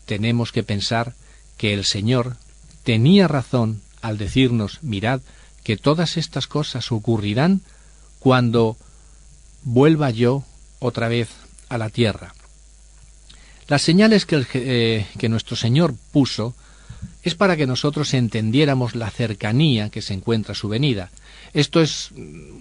tenemos 0.06 0.52
que 0.52 0.64
pensar 0.64 1.14
que 1.58 1.74
el 1.74 1.86
Señor 1.86 2.38
tenía 2.84 3.28
razón 3.28 3.82
al 4.02 4.18
decirnos, 4.18 4.80
mirad, 4.82 5.22
que 5.64 5.78
todas 5.78 6.18
estas 6.18 6.48
cosas 6.48 6.92
ocurrirán 6.92 7.62
cuando 8.20 8.78
vuelva 9.64 10.12
yo 10.12 10.44
otra 10.80 11.08
vez 11.08 11.30
a 11.70 11.78
la 11.78 11.90
tierra. 11.90 12.34
Las 13.68 13.82
señales 13.82 14.26
que, 14.26 14.46
eh, 14.54 15.08
que 15.18 15.30
nuestro 15.30 15.56
Señor 15.56 15.96
puso 16.12 16.56
es 17.26 17.34
para 17.34 17.58
que 17.58 17.66
nosotros 17.66 18.14
entendiéramos 18.14 18.96
la 18.96 19.10
cercanía 19.10 19.90
que 19.90 20.04
se 20.04 20.14
encuentra 20.14 20.54
su 20.54 20.70
venida. 20.70 21.10
Esto 21.54 21.82
es 21.82 22.12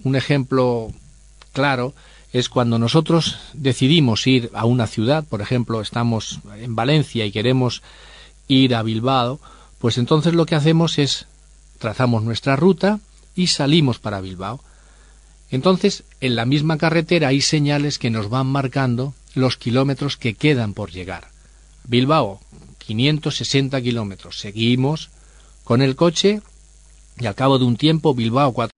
un 0.04 0.16
ejemplo 0.16 0.90
claro, 1.52 1.94
es 2.32 2.48
cuando 2.48 2.78
nosotros 2.78 3.38
decidimos 3.52 4.26
ir 4.26 4.50
a 4.54 4.64
una 4.64 4.86
ciudad, 4.86 5.22
por 5.22 5.42
ejemplo, 5.42 5.82
estamos 5.82 6.40
en 6.56 6.74
Valencia 6.74 7.26
y 7.26 7.30
queremos 7.30 7.82
ir 8.48 8.74
a 8.74 8.82
Bilbao, 8.82 9.38
pues 9.78 9.98
entonces 9.98 10.32
lo 10.32 10.46
que 10.46 10.54
hacemos 10.54 10.98
es 10.98 11.26
trazamos 11.78 12.22
nuestra 12.22 12.56
ruta 12.56 13.00
y 13.36 13.48
salimos 13.48 13.98
para 13.98 14.22
Bilbao. 14.22 14.64
Entonces, 15.50 16.04
en 16.22 16.36
la 16.36 16.46
misma 16.46 16.78
carretera 16.78 17.28
hay 17.28 17.42
señales 17.42 17.98
que 17.98 18.08
nos 18.08 18.30
van 18.30 18.46
marcando 18.46 19.12
los 19.34 19.58
kilómetros 19.58 20.16
que 20.16 20.32
quedan 20.32 20.72
por 20.72 20.90
llegar. 20.90 21.28
Bilbao, 21.86 22.40
560 22.86 23.80
kilómetros. 23.80 24.38
Seguimos 24.38 25.10
con 25.64 25.82
el 25.82 25.96
coche 25.96 26.42
y 27.18 27.26
al 27.26 27.34
cabo 27.34 27.58
de 27.58 27.64
un 27.64 27.76
tiempo 27.76 28.14
Bilbao 28.14 28.52
4. 28.52 28.70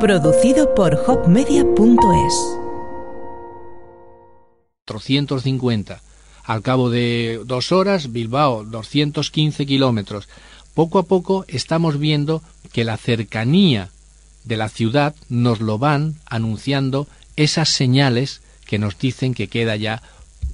Producido 0.00 0.74
por 0.74 0.94
hopmedia.es 1.06 2.34
450. 4.86 6.00
Al 6.44 6.62
cabo 6.62 6.90
de 6.90 7.40
dos 7.44 7.70
horas, 7.70 8.12
Bilbao, 8.12 8.64
215 8.64 9.66
kilómetros. 9.66 10.28
Poco 10.74 10.98
a 10.98 11.04
poco 11.04 11.44
estamos 11.48 11.98
viendo 11.98 12.42
que 12.72 12.84
la 12.84 12.96
cercanía 12.96 13.90
de 14.44 14.56
la 14.56 14.68
ciudad 14.68 15.14
nos 15.28 15.60
lo 15.60 15.78
van 15.78 16.16
anunciando 16.26 17.06
esas 17.36 17.68
señales 17.68 18.40
que 18.66 18.78
nos 18.78 18.98
dicen 18.98 19.34
que 19.34 19.48
queda 19.48 19.76
ya 19.76 20.02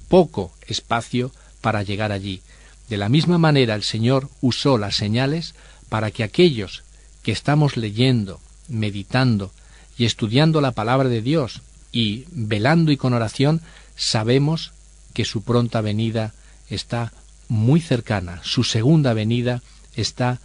poco 0.09 0.51
espacio 0.67 1.31
para 1.61 1.83
llegar 1.83 2.11
allí. 2.11 2.41
De 2.89 2.97
la 2.97 3.09
misma 3.09 3.37
manera 3.37 3.75
el 3.75 3.83
Señor 3.83 4.29
usó 4.41 4.77
las 4.77 4.95
señales 4.95 5.55
para 5.89 6.11
que 6.11 6.23
aquellos 6.23 6.83
que 7.23 7.31
estamos 7.31 7.77
leyendo, 7.77 8.39
meditando 8.67 9.51
y 9.97 10.05
estudiando 10.05 10.61
la 10.61 10.71
palabra 10.71 11.09
de 11.09 11.21
Dios 11.21 11.61
y 11.91 12.25
velando 12.31 12.91
y 12.91 12.97
con 12.97 13.13
oración, 13.13 13.61
sabemos 13.95 14.71
que 15.13 15.25
su 15.25 15.43
pronta 15.43 15.81
venida 15.81 16.33
está 16.69 17.11
muy 17.47 17.81
cercana, 17.81 18.41
su 18.43 18.63
segunda 18.63 19.13
venida 19.13 19.61
está 19.95 20.39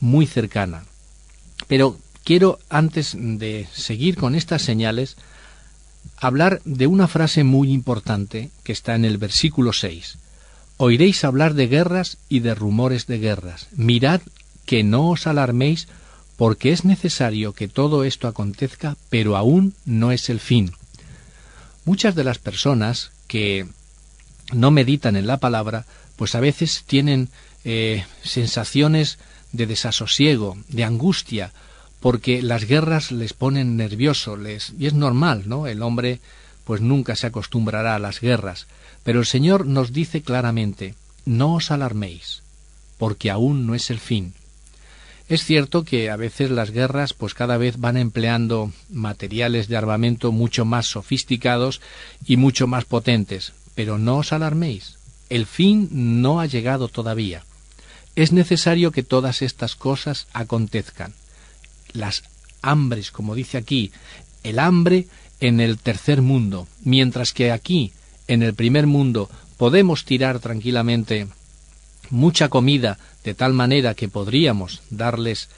muy 0.00 0.26
cercana. 0.26 0.84
Pero 1.66 1.98
quiero, 2.24 2.58
antes 2.68 3.16
de 3.18 3.66
seguir 3.72 4.16
con 4.16 4.34
estas 4.34 4.62
señales, 4.62 5.16
hablar 6.16 6.60
de 6.64 6.86
una 6.86 7.08
frase 7.08 7.44
muy 7.44 7.72
importante 7.72 8.50
que 8.62 8.72
está 8.72 8.94
en 8.94 9.04
el 9.04 9.18
versículo 9.18 9.72
6. 9.72 10.18
Oiréis 10.78 11.24
hablar 11.24 11.54
de 11.54 11.66
guerras 11.66 12.18
y 12.28 12.38
de 12.38 12.54
rumores 12.54 13.08
de 13.08 13.18
guerras. 13.18 13.66
Mirad 13.72 14.20
que 14.64 14.84
no 14.84 15.10
os 15.10 15.26
alarméis, 15.26 15.88
porque 16.36 16.70
es 16.70 16.84
necesario 16.84 17.52
que 17.52 17.66
todo 17.66 18.04
esto 18.04 18.28
acontezca, 18.28 18.96
pero 19.10 19.36
aún 19.36 19.74
no 19.84 20.12
es 20.12 20.30
el 20.30 20.38
fin. 20.38 20.70
Muchas 21.84 22.14
de 22.14 22.22
las 22.22 22.38
personas 22.38 23.10
que 23.26 23.66
no 24.52 24.70
meditan 24.70 25.16
en 25.16 25.26
la 25.26 25.38
palabra, 25.38 25.84
pues 26.14 26.36
a 26.36 26.40
veces 26.40 26.84
tienen 26.86 27.28
eh, 27.64 28.04
sensaciones 28.22 29.18
de 29.50 29.66
desasosiego, 29.66 30.56
de 30.68 30.84
angustia, 30.84 31.52
porque 31.98 32.40
las 32.40 32.64
guerras 32.64 33.10
les 33.10 33.32
ponen 33.32 33.76
nervioso, 33.76 34.36
les, 34.36 34.72
y 34.78 34.86
es 34.86 34.94
normal, 34.94 35.42
¿no? 35.46 35.66
El 35.66 35.82
hombre 35.82 36.20
pues 36.68 36.82
nunca 36.82 37.16
se 37.16 37.26
acostumbrará 37.26 37.94
a 37.94 37.98
las 37.98 38.20
guerras, 38.20 38.66
pero 39.02 39.20
el 39.20 39.24
Señor 39.24 39.64
nos 39.64 39.90
dice 39.90 40.20
claramente, 40.20 40.94
no 41.24 41.54
os 41.54 41.70
alarméis, 41.70 42.42
porque 42.98 43.30
aún 43.30 43.66
no 43.66 43.74
es 43.74 43.88
el 43.88 43.98
fin. 43.98 44.34
Es 45.30 45.46
cierto 45.46 45.82
que 45.82 46.10
a 46.10 46.16
veces 46.16 46.50
las 46.50 46.70
guerras 46.70 47.14
pues 47.14 47.32
cada 47.32 47.56
vez 47.56 47.78
van 47.78 47.96
empleando 47.96 48.70
materiales 48.90 49.68
de 49.68 49.78
armamento 49.78 50.30
mucho 50.30 50.66
más 50.66 50.84
sofisticados 50.84 51.80
y 52.26 52.36
mucho 52.36 52.66
más 52.66 52.84
potentes, 52.84 53.54
pero 53.74 53.96
no 53.96 54.18
os 54.18 54.34
alarméis, 54.34 54.98
el 55.30 55.46
fin 55.46 55.88
no 56.20 56.38
ha 56.38 56.44
llegado 56.44 56.88
todavía. 56.88 57.44
Es 58.14 58.30
necesario 58.30 58.92
que 58.92 59.02
todas 59.02 59.40
estas 59.40 59.74
cosas 59.74 60.26
acontezcan. 60.34 61.14
Las 61.94 62.24
hambres, 62.60 63.10
como 63.10 63.34
dice 63.34 63.56
aquí, 63.56 63.90
el 64.42 64.58
hambre 64.58 65.06
en 65.40 65.60
el 65.60 65.78
tercer 65.78 66.22
mundo, 66.22 66.66
mientras 66.84 67.32
que 67.32 67.52
aquí, 67.52 67.92
en 68.26 68.42
el 68.42 68.54
primer 68.54 68.86
mundo, 68.86 69.30
podemos 69.56 70.04
tirar 70.04 70.40
tranquilamente 70.40 71.28
mucha 72.10 72.48
comida 72.48 72.98
de 73.24 73.34
tal 73.34 73.52
manera 73.52 73.94
que 73.94 74.08
podríamos 74.08 74.82
darles 74.90 75.48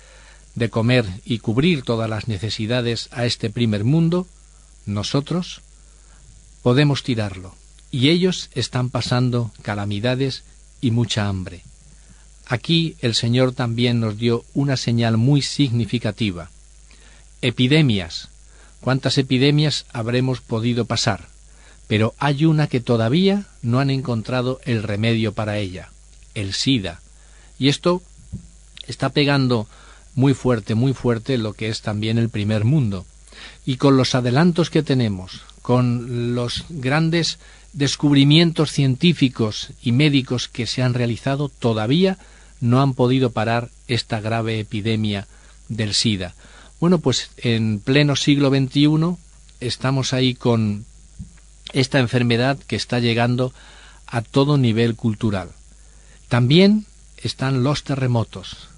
de 0.54 0.68
comer 0.68 1.06
y 1.24 1.38
cubrir 1.38 1.82
todas 1.82 2.10
las 2.10 2.28
necesidades 2.28 3.08
a 3.12 3.24
este 3.24 3.50
primer 3.50 3.84
mundo, 3.84 4.26
nosotros 4.86 5.62
podemos 6.62 7.02
tirarlo. 7.02 7.54
Y 7.90 8.08
ellos 8.08 8.50
están 8.54 8.90
pasando 8.90 9.52
calamidades 9.62 10.44
y 10.80 10.90
mucha 10.90 11.28
hambre. 11.28 11.62
Aquí 12.46 12.96
el 13.00 13.14
Señor 13.14 13.52
también 13.52 14.00
nos 14.00 14.18
dio 14.18 14.44
una 14.54 14.76
señal 14.76 15.16
muy 15.16 15.42
significativa. 15.42 16.50
Epidemias. 17.42 18.29
¿Cuántas 18.80 19.18
epidemias 19.18 19.86
habremos 19.92 20.40
podido 20.40 20.84
pasar? 20.84 21.28
Pero 21.86 22.14
hay 22.18 22.44
una 22.44 22.66
que 22.66 22.80
todavía 22.80 23.46
no 23.62 23.80
han 23.80 23.90
encontrado 23.90 24.60
el 24.64 24.82
remedio 24.82 25.32
para 25.32 25.58
ella, 25.58 25.90
el 26.34 26.54
SIDA. 26.54 27.00
Y 27.58 27.68
esto 27.68 28.02
está 28.86 29.10
pegando 29.10 29.66
muy 30.14 30.34
fuerte, 30.34 30.74
muy 30.74 30.92
fuerte 30.92 31.36
lo 31.38 31.52
que 31.52 31.68
es 31.68 31.82
también 31.82 32.18
el 32.18 32.28
primer 32.28 32.64
mundo. 32.64 33.06
Y 33.66 33.76
con 33.76 33.96
los 33.96 34.14
adelantos 34.14 34.70
que 34.70 34.82
tenemos, 34.82 35.42
con 35.62 36.34
los 36.34 36.64
grandes 36.68 37.38
descubrimientos 37.72 38.72
científicos 38.72 39.70
y 39.82 39.92
médicos 39.92 40.48
que 40.48 40.66
se 40.66 40.82
han 40.82 40.94
realizado, 40.94 41.48
todavía 41.48 42.18
no 42.60 42.82
han 42.82 42.94
podido 42.94 43.30
parar 43.30 43.70
esta 43.88 44.20
grave 44.20 44.60
epidemia 44.60 45.26
del 45.68 45.94
SIDA. 45.94 46.34
Bueno, 46.80 46.98
pues 46.98 47.30
en 47.36 47.78
pleno 47.78 48.16
siglo 48.16 48.48
XXI 48.48 49.16
estamos 49.60 50.14
ahí 50.14 50.34
con 50.34 50.86
esta 51.74 51.98
enfermedad 51.98 52.58
que 52.58 52.76
está 52.76 53.00
llegando 53.00 53.52
a 54.06 54.22
todo 54.22 54.56
nivel 54.56 54.96
cultural. 54.96 55.50
También 56.28 56.86
están 57.18 57.62
los 57.62 57.84
terremotos. 57.84 58.68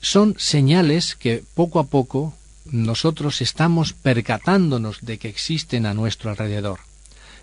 Son 0.00 0.36
señales 0.38 1.16
que 1.16 1.42
poco 1.54 1.80
a 1.80 1.88
poco 1.88 2.34
nosotros 2.70 3.40
estamos 3.40 3.94
percatándonos 3.94 4.98
de 5.00 5.18
que 5.18 5.28
existen 5.28 5.86
a 5.86 5.94
nuestro 5.94 6.30
alrededor. 6.30 6.78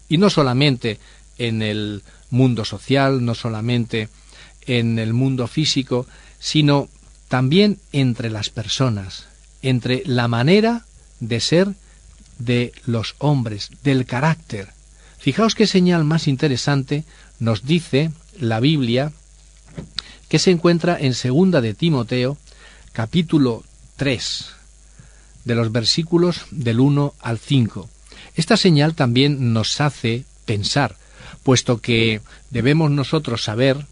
Y 0.07 0.19
no 0.19 0.29
solamente 0.29 0.99
en 1.37 1.61
el 1.61 2.01
mundo 2.29 2.63
social, 2.63 3.25
no 3.25 3.35
solamente 3.35 4.07
en 4.67 4.99
el 4.99 5.13
mundo 5.13 5.47
físico, 5.47 6.07
sino 6.39 6.87
también 7.27 7.79
entre 7.91 8.29
las 8.29 8.49
personas, 8.49 9.25
entre 9.65 10.03
la 10.05 10.27
manera 10.27 10.85
de 11.19 11.39
ser 11.39 11.73
de 12.37 12.71
los 12.85 13.15
hombres, 13.17 13.71
del 13.83 14.05
carácter. 14.05 14.69
Fijaos 15.17 15.55
qué 15.55 15.65
señal 15.65 16.03
más 16.03 16.27
interesante 16.27 17.03
nos 17.39 17.65
dice 17.65 18.11
la 18.39 18.59
Biblia 18.59 19.11
que 20.29 20.37
se 20.37 20.51
encuentra 20.51 20.99
en 20.99 21.15
segunda 21.15 21.61
de 21.61 21.73
Timoteo, 21.73 22.37
capítulo 22.93 23.63
3, 23.95 24.45
de 25.45 25.55
los 25.55 25.71
versículos 25.71 26.45
del 26.51 26.79
1 26.79 27.15
al 27.19 27.39
5. 27.39 27.89
Esta 28.35 28.57
señal 28.57 28.93
también 28.93 29.51
nos 29.51 29.81
hace 29.81 30.25
pensar, 30.45 30.95
puesto 31.41 31.81
que 31.81 32.21
debemos 32.51 32.91
nosotros 32.91 33.43
saber 33.43 33.87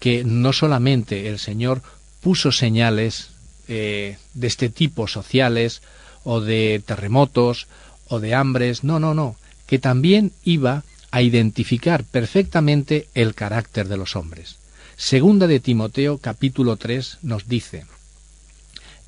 que 0.00 0.22
no 0.22 0.52
solamente 0.52 1.28
el 1.28 1.38
Señor 1.38 1.82
puso 2.20 2.52
señales 2.52 3.30
eh, 3.68 4.18
de 4.34 4.46
este 4.46 4.68
tipo 4.68 5.06
sociales 5.06 5.82
o 6.24 6.40
de 6.40 6.82
terremotos 6.84 7.66
o 8.08 8.20
de 8.20 8.34
hambres, 8.34 8.84
no, 8.84 8.98
no, 8.98 9.14
no, 9.14 9.36
que 9.66 9.78
también 9.78 10.32
iba 10.44 10.84
a 11.10 11.22
identificar 11.22 12.04
perfectamente 12.04 13.08
el 13.14 13.34
carácter 13.34 13.88
de 13.88 13.96
los 13.96 14.16
hombres. 14.16 14.56
Segunda 14.96 15.46
de 15.46 15.60
Timoteo 15.60 16.18
capítulo 16.18 16.76
3 16.76 17.18
nos 17.22 17.48
dice, 17.48 17.86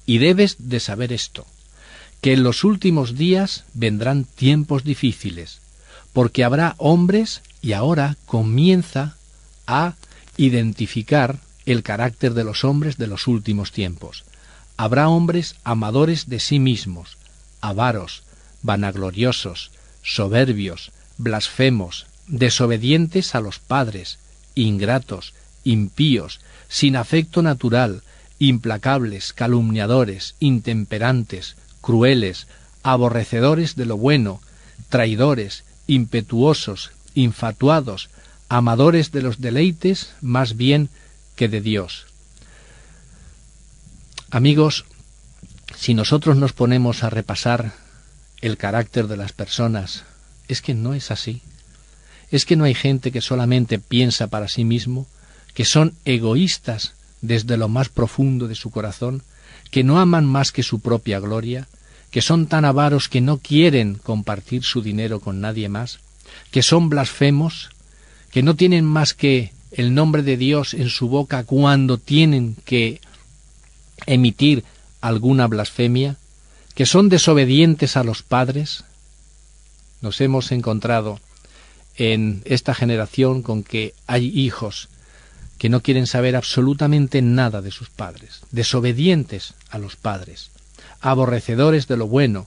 y 0.06 0.18
debes 0.18 0.56
de 0.58 0.80
saber 0.80 1.12
esto, 1.12 1.46
que 2.20 2.32
en 2.32 2.42
los 2.42 2.64
últimos 2.64 3.16
días 3.16 3.64
vendrán 3.74 4.24
tiempos 4.24 4.84
difíciles, 4.84 5.60
porque 6.12 6.44
habrá 6.44 6.74
hombres 6.78 7.42
y 7.62 7.72
ahora 7.72 8.16
comienza 8.26 9.16
a 9.66 9.94
identificar 10.36 11.38
el 11.66 11.82
carácter 11.82 12.34
de 12.34 12.44
los 12.44 12.64
hombres 12.64 12.96
de 12.96 13.06
los 13.06 13.26
últimos 13.26 13.72
tiempos. 13.72 14.24
Habrá 14.82 15.10
hombres 15.10 15.56
amadores 15.62 16.30
de 16.30 16.40
sí 16.40 16.58
mismos, 16.58 17.18
avaros, 17.60 18.22
vanagloriosos, 18.62 19.72
soberbios, 20.02 20.92
blasfemos, 21.18 22.06
desobedientes 22.28 23.34
a 23.34 23.42
los 23.42 23.58
padres, 23.58 24.18
ingratos, 24.54 25.34
impíos, 25.64 26.40
sin 26.70 26.96
afecto 26.96 27.42
natural, 27.42 28.02
implacables, 28.38 29.34
calumniadores, 29.34 30.34
intemperantes, 30.40 31.56
crueles, 31.82 32.46
aborrecedores 32.82 33.76
de 33.76 33.84
lo 33.84 33.98
bueno, 33.98 34.40
traidores, 34.88 35.62
impetuosos, 35.88 36.92
infatuados, 37.12 38.08
amadores 38.48 39.12
de 39.12 39.20
los 39.20 39.42
deleites 39.42 40.14
más 40.22 40.56
bien 40.56 40.88
que 41.36 41.50
de 41.50 41.60
Dios. 41.60 42.06
Amigos, 44.32 44.84
si 45.76 45.92
nosotros 45.94 46.36
nos 46.36 46.52
ponemos 46.52 47.02
a 47.02 47.10
repasar 47.10 47.72
el 48.40 48.56
carácter 48.56 49.08
de 49.08 49.16
las 49.16 49.32
personas, 49.32 50.04
es 50.46 50.62
que 50.62 50.72
no 50.72 50.94
es 50.94 51.10
así. 51.10 51.42
Es 52.30 52.46
que 52.46 52.54
no 52.54 52.62
hay 52.62 52.74
gente 52.74 53.10
que 53.10 53.22
solamente 53.22 53.80
piensa 53.80 54.28
para 54.28 54.46
sí 54.46 54.64
mismo, 54.64 55.08
que 55.52 55.64
son 55.64 55.94
egoístas 56.04 56.94
desde 57.22 57.56
lo 57.56 57.68
más 57.68 57.88
profundo 57.88 58.46
de 58.46 58.54
su 58.54 58.70
corazón, 58.70 59.24
que 59.72 59.82
no 59.82 59.98
aman 59.98 60.26
más 60.26 60.52
que 60.52 60.62
su 60.62 60.78
propia 60.78 61.18
gloria, 61.18 61.66
que 62.12 62.22
son 62.22 62.46
tan 62.46 62.64
avaros 62.64 63.08
que 63.08 63.20
no 63.20 63.38
quieren 63.38 63.96
compartir 63.96 64.62
su 64.62 64.80
dinero 64.80 65.18
con 65.18 65.40
nadie 65.40 65.68
más, 65.68 65.98
que 66.52 66.62
son 66.62 66.88
blasfemos, 66.88 67.70
que 68.30 68.44
no 68.44 68.54
tienen 68.54 68.84
más 68.84 69.12
que 69.12 69.52
el 69.72 69.92
nombre 69.92 70.22
de 70.22 70.36
Dios 70.36 70.72
en 70.74 70.88
su 70.88 71.08
boca 71.08 71.42
cuando 71.42 71.98
tienen 71.98 72.56
que 72.64 73.00
emitir 74.06 74.64
alguna 75.00 75.46
blasfemia, 75.46 76.16
que 76.74 76.86
son 76.86 77.08
desobedientes 77.08 77.96
a 77.96 78.04
los 78.04 78.22
padres. 78.22 78.84
Nos 80.00 80.20
hemos 80.20 80.52
encontrado 80.52 81.20
en 81.96 82.42
esta 82.44 82.74
generación 82.74 83.42
con 83.42 83.62
que 83.62 83.94
hay 84.06 84.26
hijos 84.26 84.88
que 85.58 85.68
no 85.68 85.82
quieren 85.82 86.06
saber 86.06 86.36
absolutamente 86.36 87.20
nada 87.20 87.60
de 87.60 87.70
sus 87.70 87.90
padres, 87.90 88.40
desobedientes 88.50 89.52
a 89.68 89.78
los 89.78 89.96
padres, 89.96 90.50
aborrecedores 91.02 91.86
de 91.86 91.98
lo 91.98 92.06
bueno, 92.06 92.46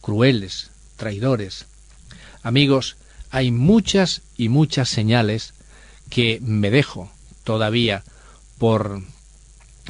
crueles, 0.00 0.70
traidores. 0.96 1.66
Amigos, 2.42 2.96
hay 3.30 3.50
muchas 3.50 4.22
y 4.38 4.48
muchas 4.48 4.88
señales 4.88 5.52
que 6.08 6.40
me 6.42 6.70
dejo 6.70 7.10
todavía 7.42 8.02
por 8.56 9.02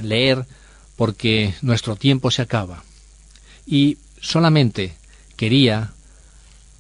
leer 0.03 0.47
porque 0.97 1.55
nuestro 1.63 1.97
tiempo 1.97 2.31
se 2.31 2.43
acaba. 2.43 2.85
Y 3.67 3.99
solamente 4.21 4.95
quería 5.37 5.93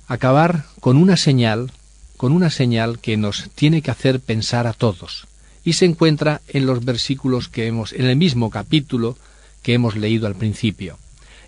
acabar 0.07 0.67
con 0.81 0.97
una 0.97 1.17
señal, 1.17 1.73
con 2.17 2.33
una 2.33 2.51
señal 2.51 2.99
que 2.99 3.17
nos 3.17 3.51
tiene 3.55 3.83
que 3.83 3.91
hacer 3.91 4.21
pensar 4.21 4.67
a 4.67 4.73
todos. 4.73 5.27
Y 5.65 5.75
se 5.75 5.87
encuentra 5.87 6.43
en 6.49 6.67
los 6.67 6.85
versículos 6.85 7.49
que 7.49 7.67
hemos, 7.67 7.93
en 7.93 8.05
el 8.05 8.17
mismo 8.17 8.51
capítulo 8.51 9.17
que 9.63 9.75
hemos 9.75 9.97
leído 9.97 10.27
al 10.27 10.35
principio. 10.35 10.99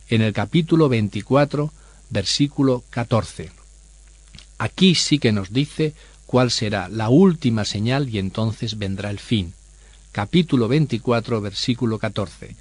En 0.09 0.23
el 0.23 0.33
capítulo 0.33 0.89
24, 0.89 1.71
versículo 2.11 2.83
14. 2.91 3.51
Aquí 4.59 4.95
sí 4.95 5.19
que 5.19 5.33
nos 5.33 5.53
dice 5.53 5.93
cuál 6.25 6.51
será 6.51 6.89
la 6.89 7.11
última 7.11 7.65
señal 7.65 8.09
y 8.09 8.19
entonces 8.19 8.79
vendrá 8.79 9.11
el 9.11 9.19
fin. 9.19 9.53
Capítulo 10.17 10.67
24, 10.67 11.43
versículo 11.43 11.99
14. 11.99 12.57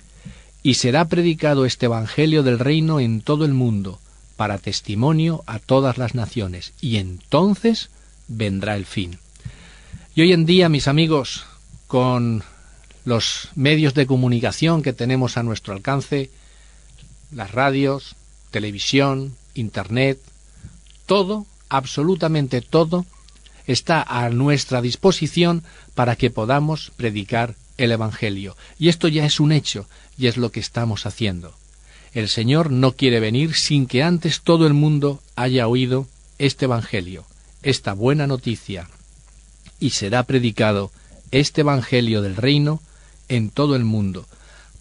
Y 0.61 0.73
será 0.73 1.05
predicado 1.05 1.65
este 1.65 1.85
Evangelio 1.85 2.43
del 2.43 2.59
reino 2.59 2.99
en 2.99 3.21
todo 3.21 3.45
el 3.45 3.53
mundo, 3.53 4.01
para 4.35 4.57
testimonio 4.57 5.41
a 5.47 5.59
todas 5.59 5.97
las 5.97 6.15
naciones, 6.15 6.73
y 6.81 6.97
entonces 6.97 7.91
vendrá 8.27 8.75
el 8.75 8.85
fin. 8.85 9.19
Y 10.15 10.23
hoy 10.23 10.33
en 10.33 10.45
día, 10.45 10.67
mis 10.67 10.89
amigos, 10.89 11.45
con 11.87 12.43
los 13.05 13.47
medios 13.55 13.93
de 13.93 14.05
comunicación 14.05 14.81
que 14.83 14.91
tenemos 14.91 15.37
a 15.37 15.43
nuestro 15.43 15.73
alcance, 15.73 16.31
las 17.31 17.53
radios, 17.53 18.17
televisión, 18.51 19.33
Internet, 19.53 20.19
todo 21.05 21.45
absolutamente 21.69 22.59
todo 22.59 23.05
está 23.67 24.01
a 24.01 24.29
nuestra 24.29 24.81
disposición 24.81 25.63
para 25.93 26.15
que 26.15 26.29
podamos 26.29 26.91
predicar 26.95 27.55
el 27.77 27.91
Evangelio. 27.91 28.55
Y 28.79 28.89
esto 28.89 29.07
ya 29.07 29.25
es 29.25 29.39
un 29.39 29.51
hecho 29.51 29.87
y 30.17 30.27
es 30.27 30.37
lo 30.37 30.51
que 30.51 30.59
estamos 30.59 31.05
haciendo. 31.05 31.53
El 32.13 32.29
Señor 32.29 32.71
no 32.71 32.93
quiere 32.93 33.19
venir 33.19 33.55
sin 33.55 33.87
que 33.87 34.03
antes 34.03 34.41
todo 34.41 34.67
el 34.67 34.73
mundo 34.73 35.21
haya 35.35 35.67
oído 35.67 36.07
este 36.37 36.65
Evangelio, 36.65 37.25
esta 37.61 37.93
buena 37.93 38.27
noticia, 38.27 38.87
y 39.79 39.89
será 39.89 40.23
predicado 40.23 40.91
este 41.31 41.61
Evangelio 41.61 42.21
del 42.21 42.37
reino 42.37 42.81
en 43.27 43.49
todo 43.49 43.75
el 43.75 43.83
mundo, 43.83 44.25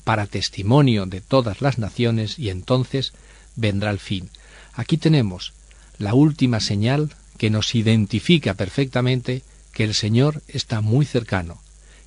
para 0.05 0.27
testimonio 0.27 1.07
de 1.07 1.21
todas 1.21 1.61
las 1.61 1.79
naciones, 1.79 2.39
y 2.39 2.51
entonces 2.51 3.13
vendrá 3.57 3.91
el 3.91 3.99
fin. 3.99 4.31
Aquí 4.75 4.97
tenemos 4.97 5.55
la 5.99 6.15
última 6.15 6.61
señal 6.61 7.15
que 7.37 7.51
nos 7.51 7.75
identifica 7.75 8.55
perfectamente 8.55 9.43
que 9.73 9.85
el 9.85 9.95
Señor 9.95 10.43
está 10.49 10.81
muy 10.81 11.05
cercano 11.05 11.61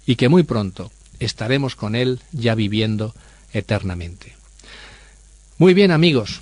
y 0.06 0.16
que 0.16 0.30
muy 0.30 0.44
pronto 0.44 0.92
estaremos 1.20 1.76
con 1.76 1.96
Él 1.96 2.20
ya 2.32 2.56
viviendo 2.56 3.14
eternamente. 3.54 4.34
Muy 5.58 5.74
bien 5.74 5.92
amigos, 5.92 6.42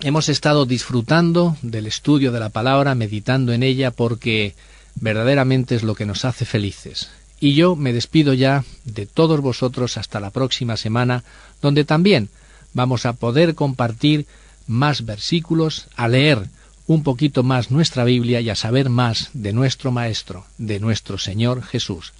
hemos 0.00 0.28
estado 0.28 0.66
disfrutando 0.66 1.56
del 1.62 1.86
estudio 1.86 2.32
de 2.32 2.40
la 2.40 2.50
palabra, 2.50 2.94
meditando 2.94 3.52
en 3.52 3.62
ella 3.62 3.90
porque 3.90 4.54
verdaderamente 4.96 5.74
es 5.74 5.82
lo 5.82 5.94
que 5.94 6.06
nos 6.06 6.24
hace 6.24 6.44
felices. 6.44 7.10
Y 7.40 7.54
yo 7.54 7.76
me 7.76 7.92
despido 7.92 8.34
ya 8.34 8.64
de 8.84 9.06
todos 9.06 9.40
vosotros 9.40 9.96
hasta 9.96 10.20
la 10.20 10.30
próxima 10.30 10.76
semana, 10.76 11.24
donde 11.62 11.84
también 11.84 12.28
vamos 12.72 13.06
a 13.06 13.12
poder 13.14 13.54
compartir 13.54 14.26
más 14.66 15.04
versículos, 15.04 15.88
a 15.96 16.08
leer 16.08 16.48
un 16.86 17.02
poquito 17.02 17.42
más 17.42 17.70
nuestra 17.70 18.04
Biblia 18.04 18.40
y 18.40 18.50
a 18.50 18.54
saber 18.54 18.90
más 18.90 19.30
de 19.32 19.52
nuestro 19.52 19.90
Maestro, 19.92 20.46
de 20.58 20.80
nuestro 20.80 21.18
Señor 21.18 21.62
Jesús. 21.62 22.12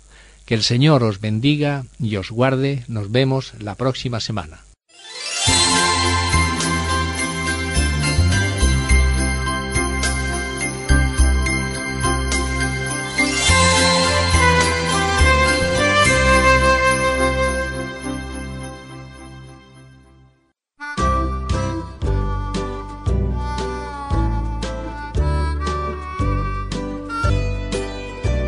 Que 0.47 0.55
el 0.55 0.63
Señor 0.63 1.03
os 1.03 1.21
bendiga 1.21 1.85
y 1.99 2.17
os 2.17 2.31
guarde. 2.31 2.85
Nos 2.89 3.11
vemos 3.11 3.53
la 3.59 3.75
próxima 3.75 4.21
semana. 4.21 4.61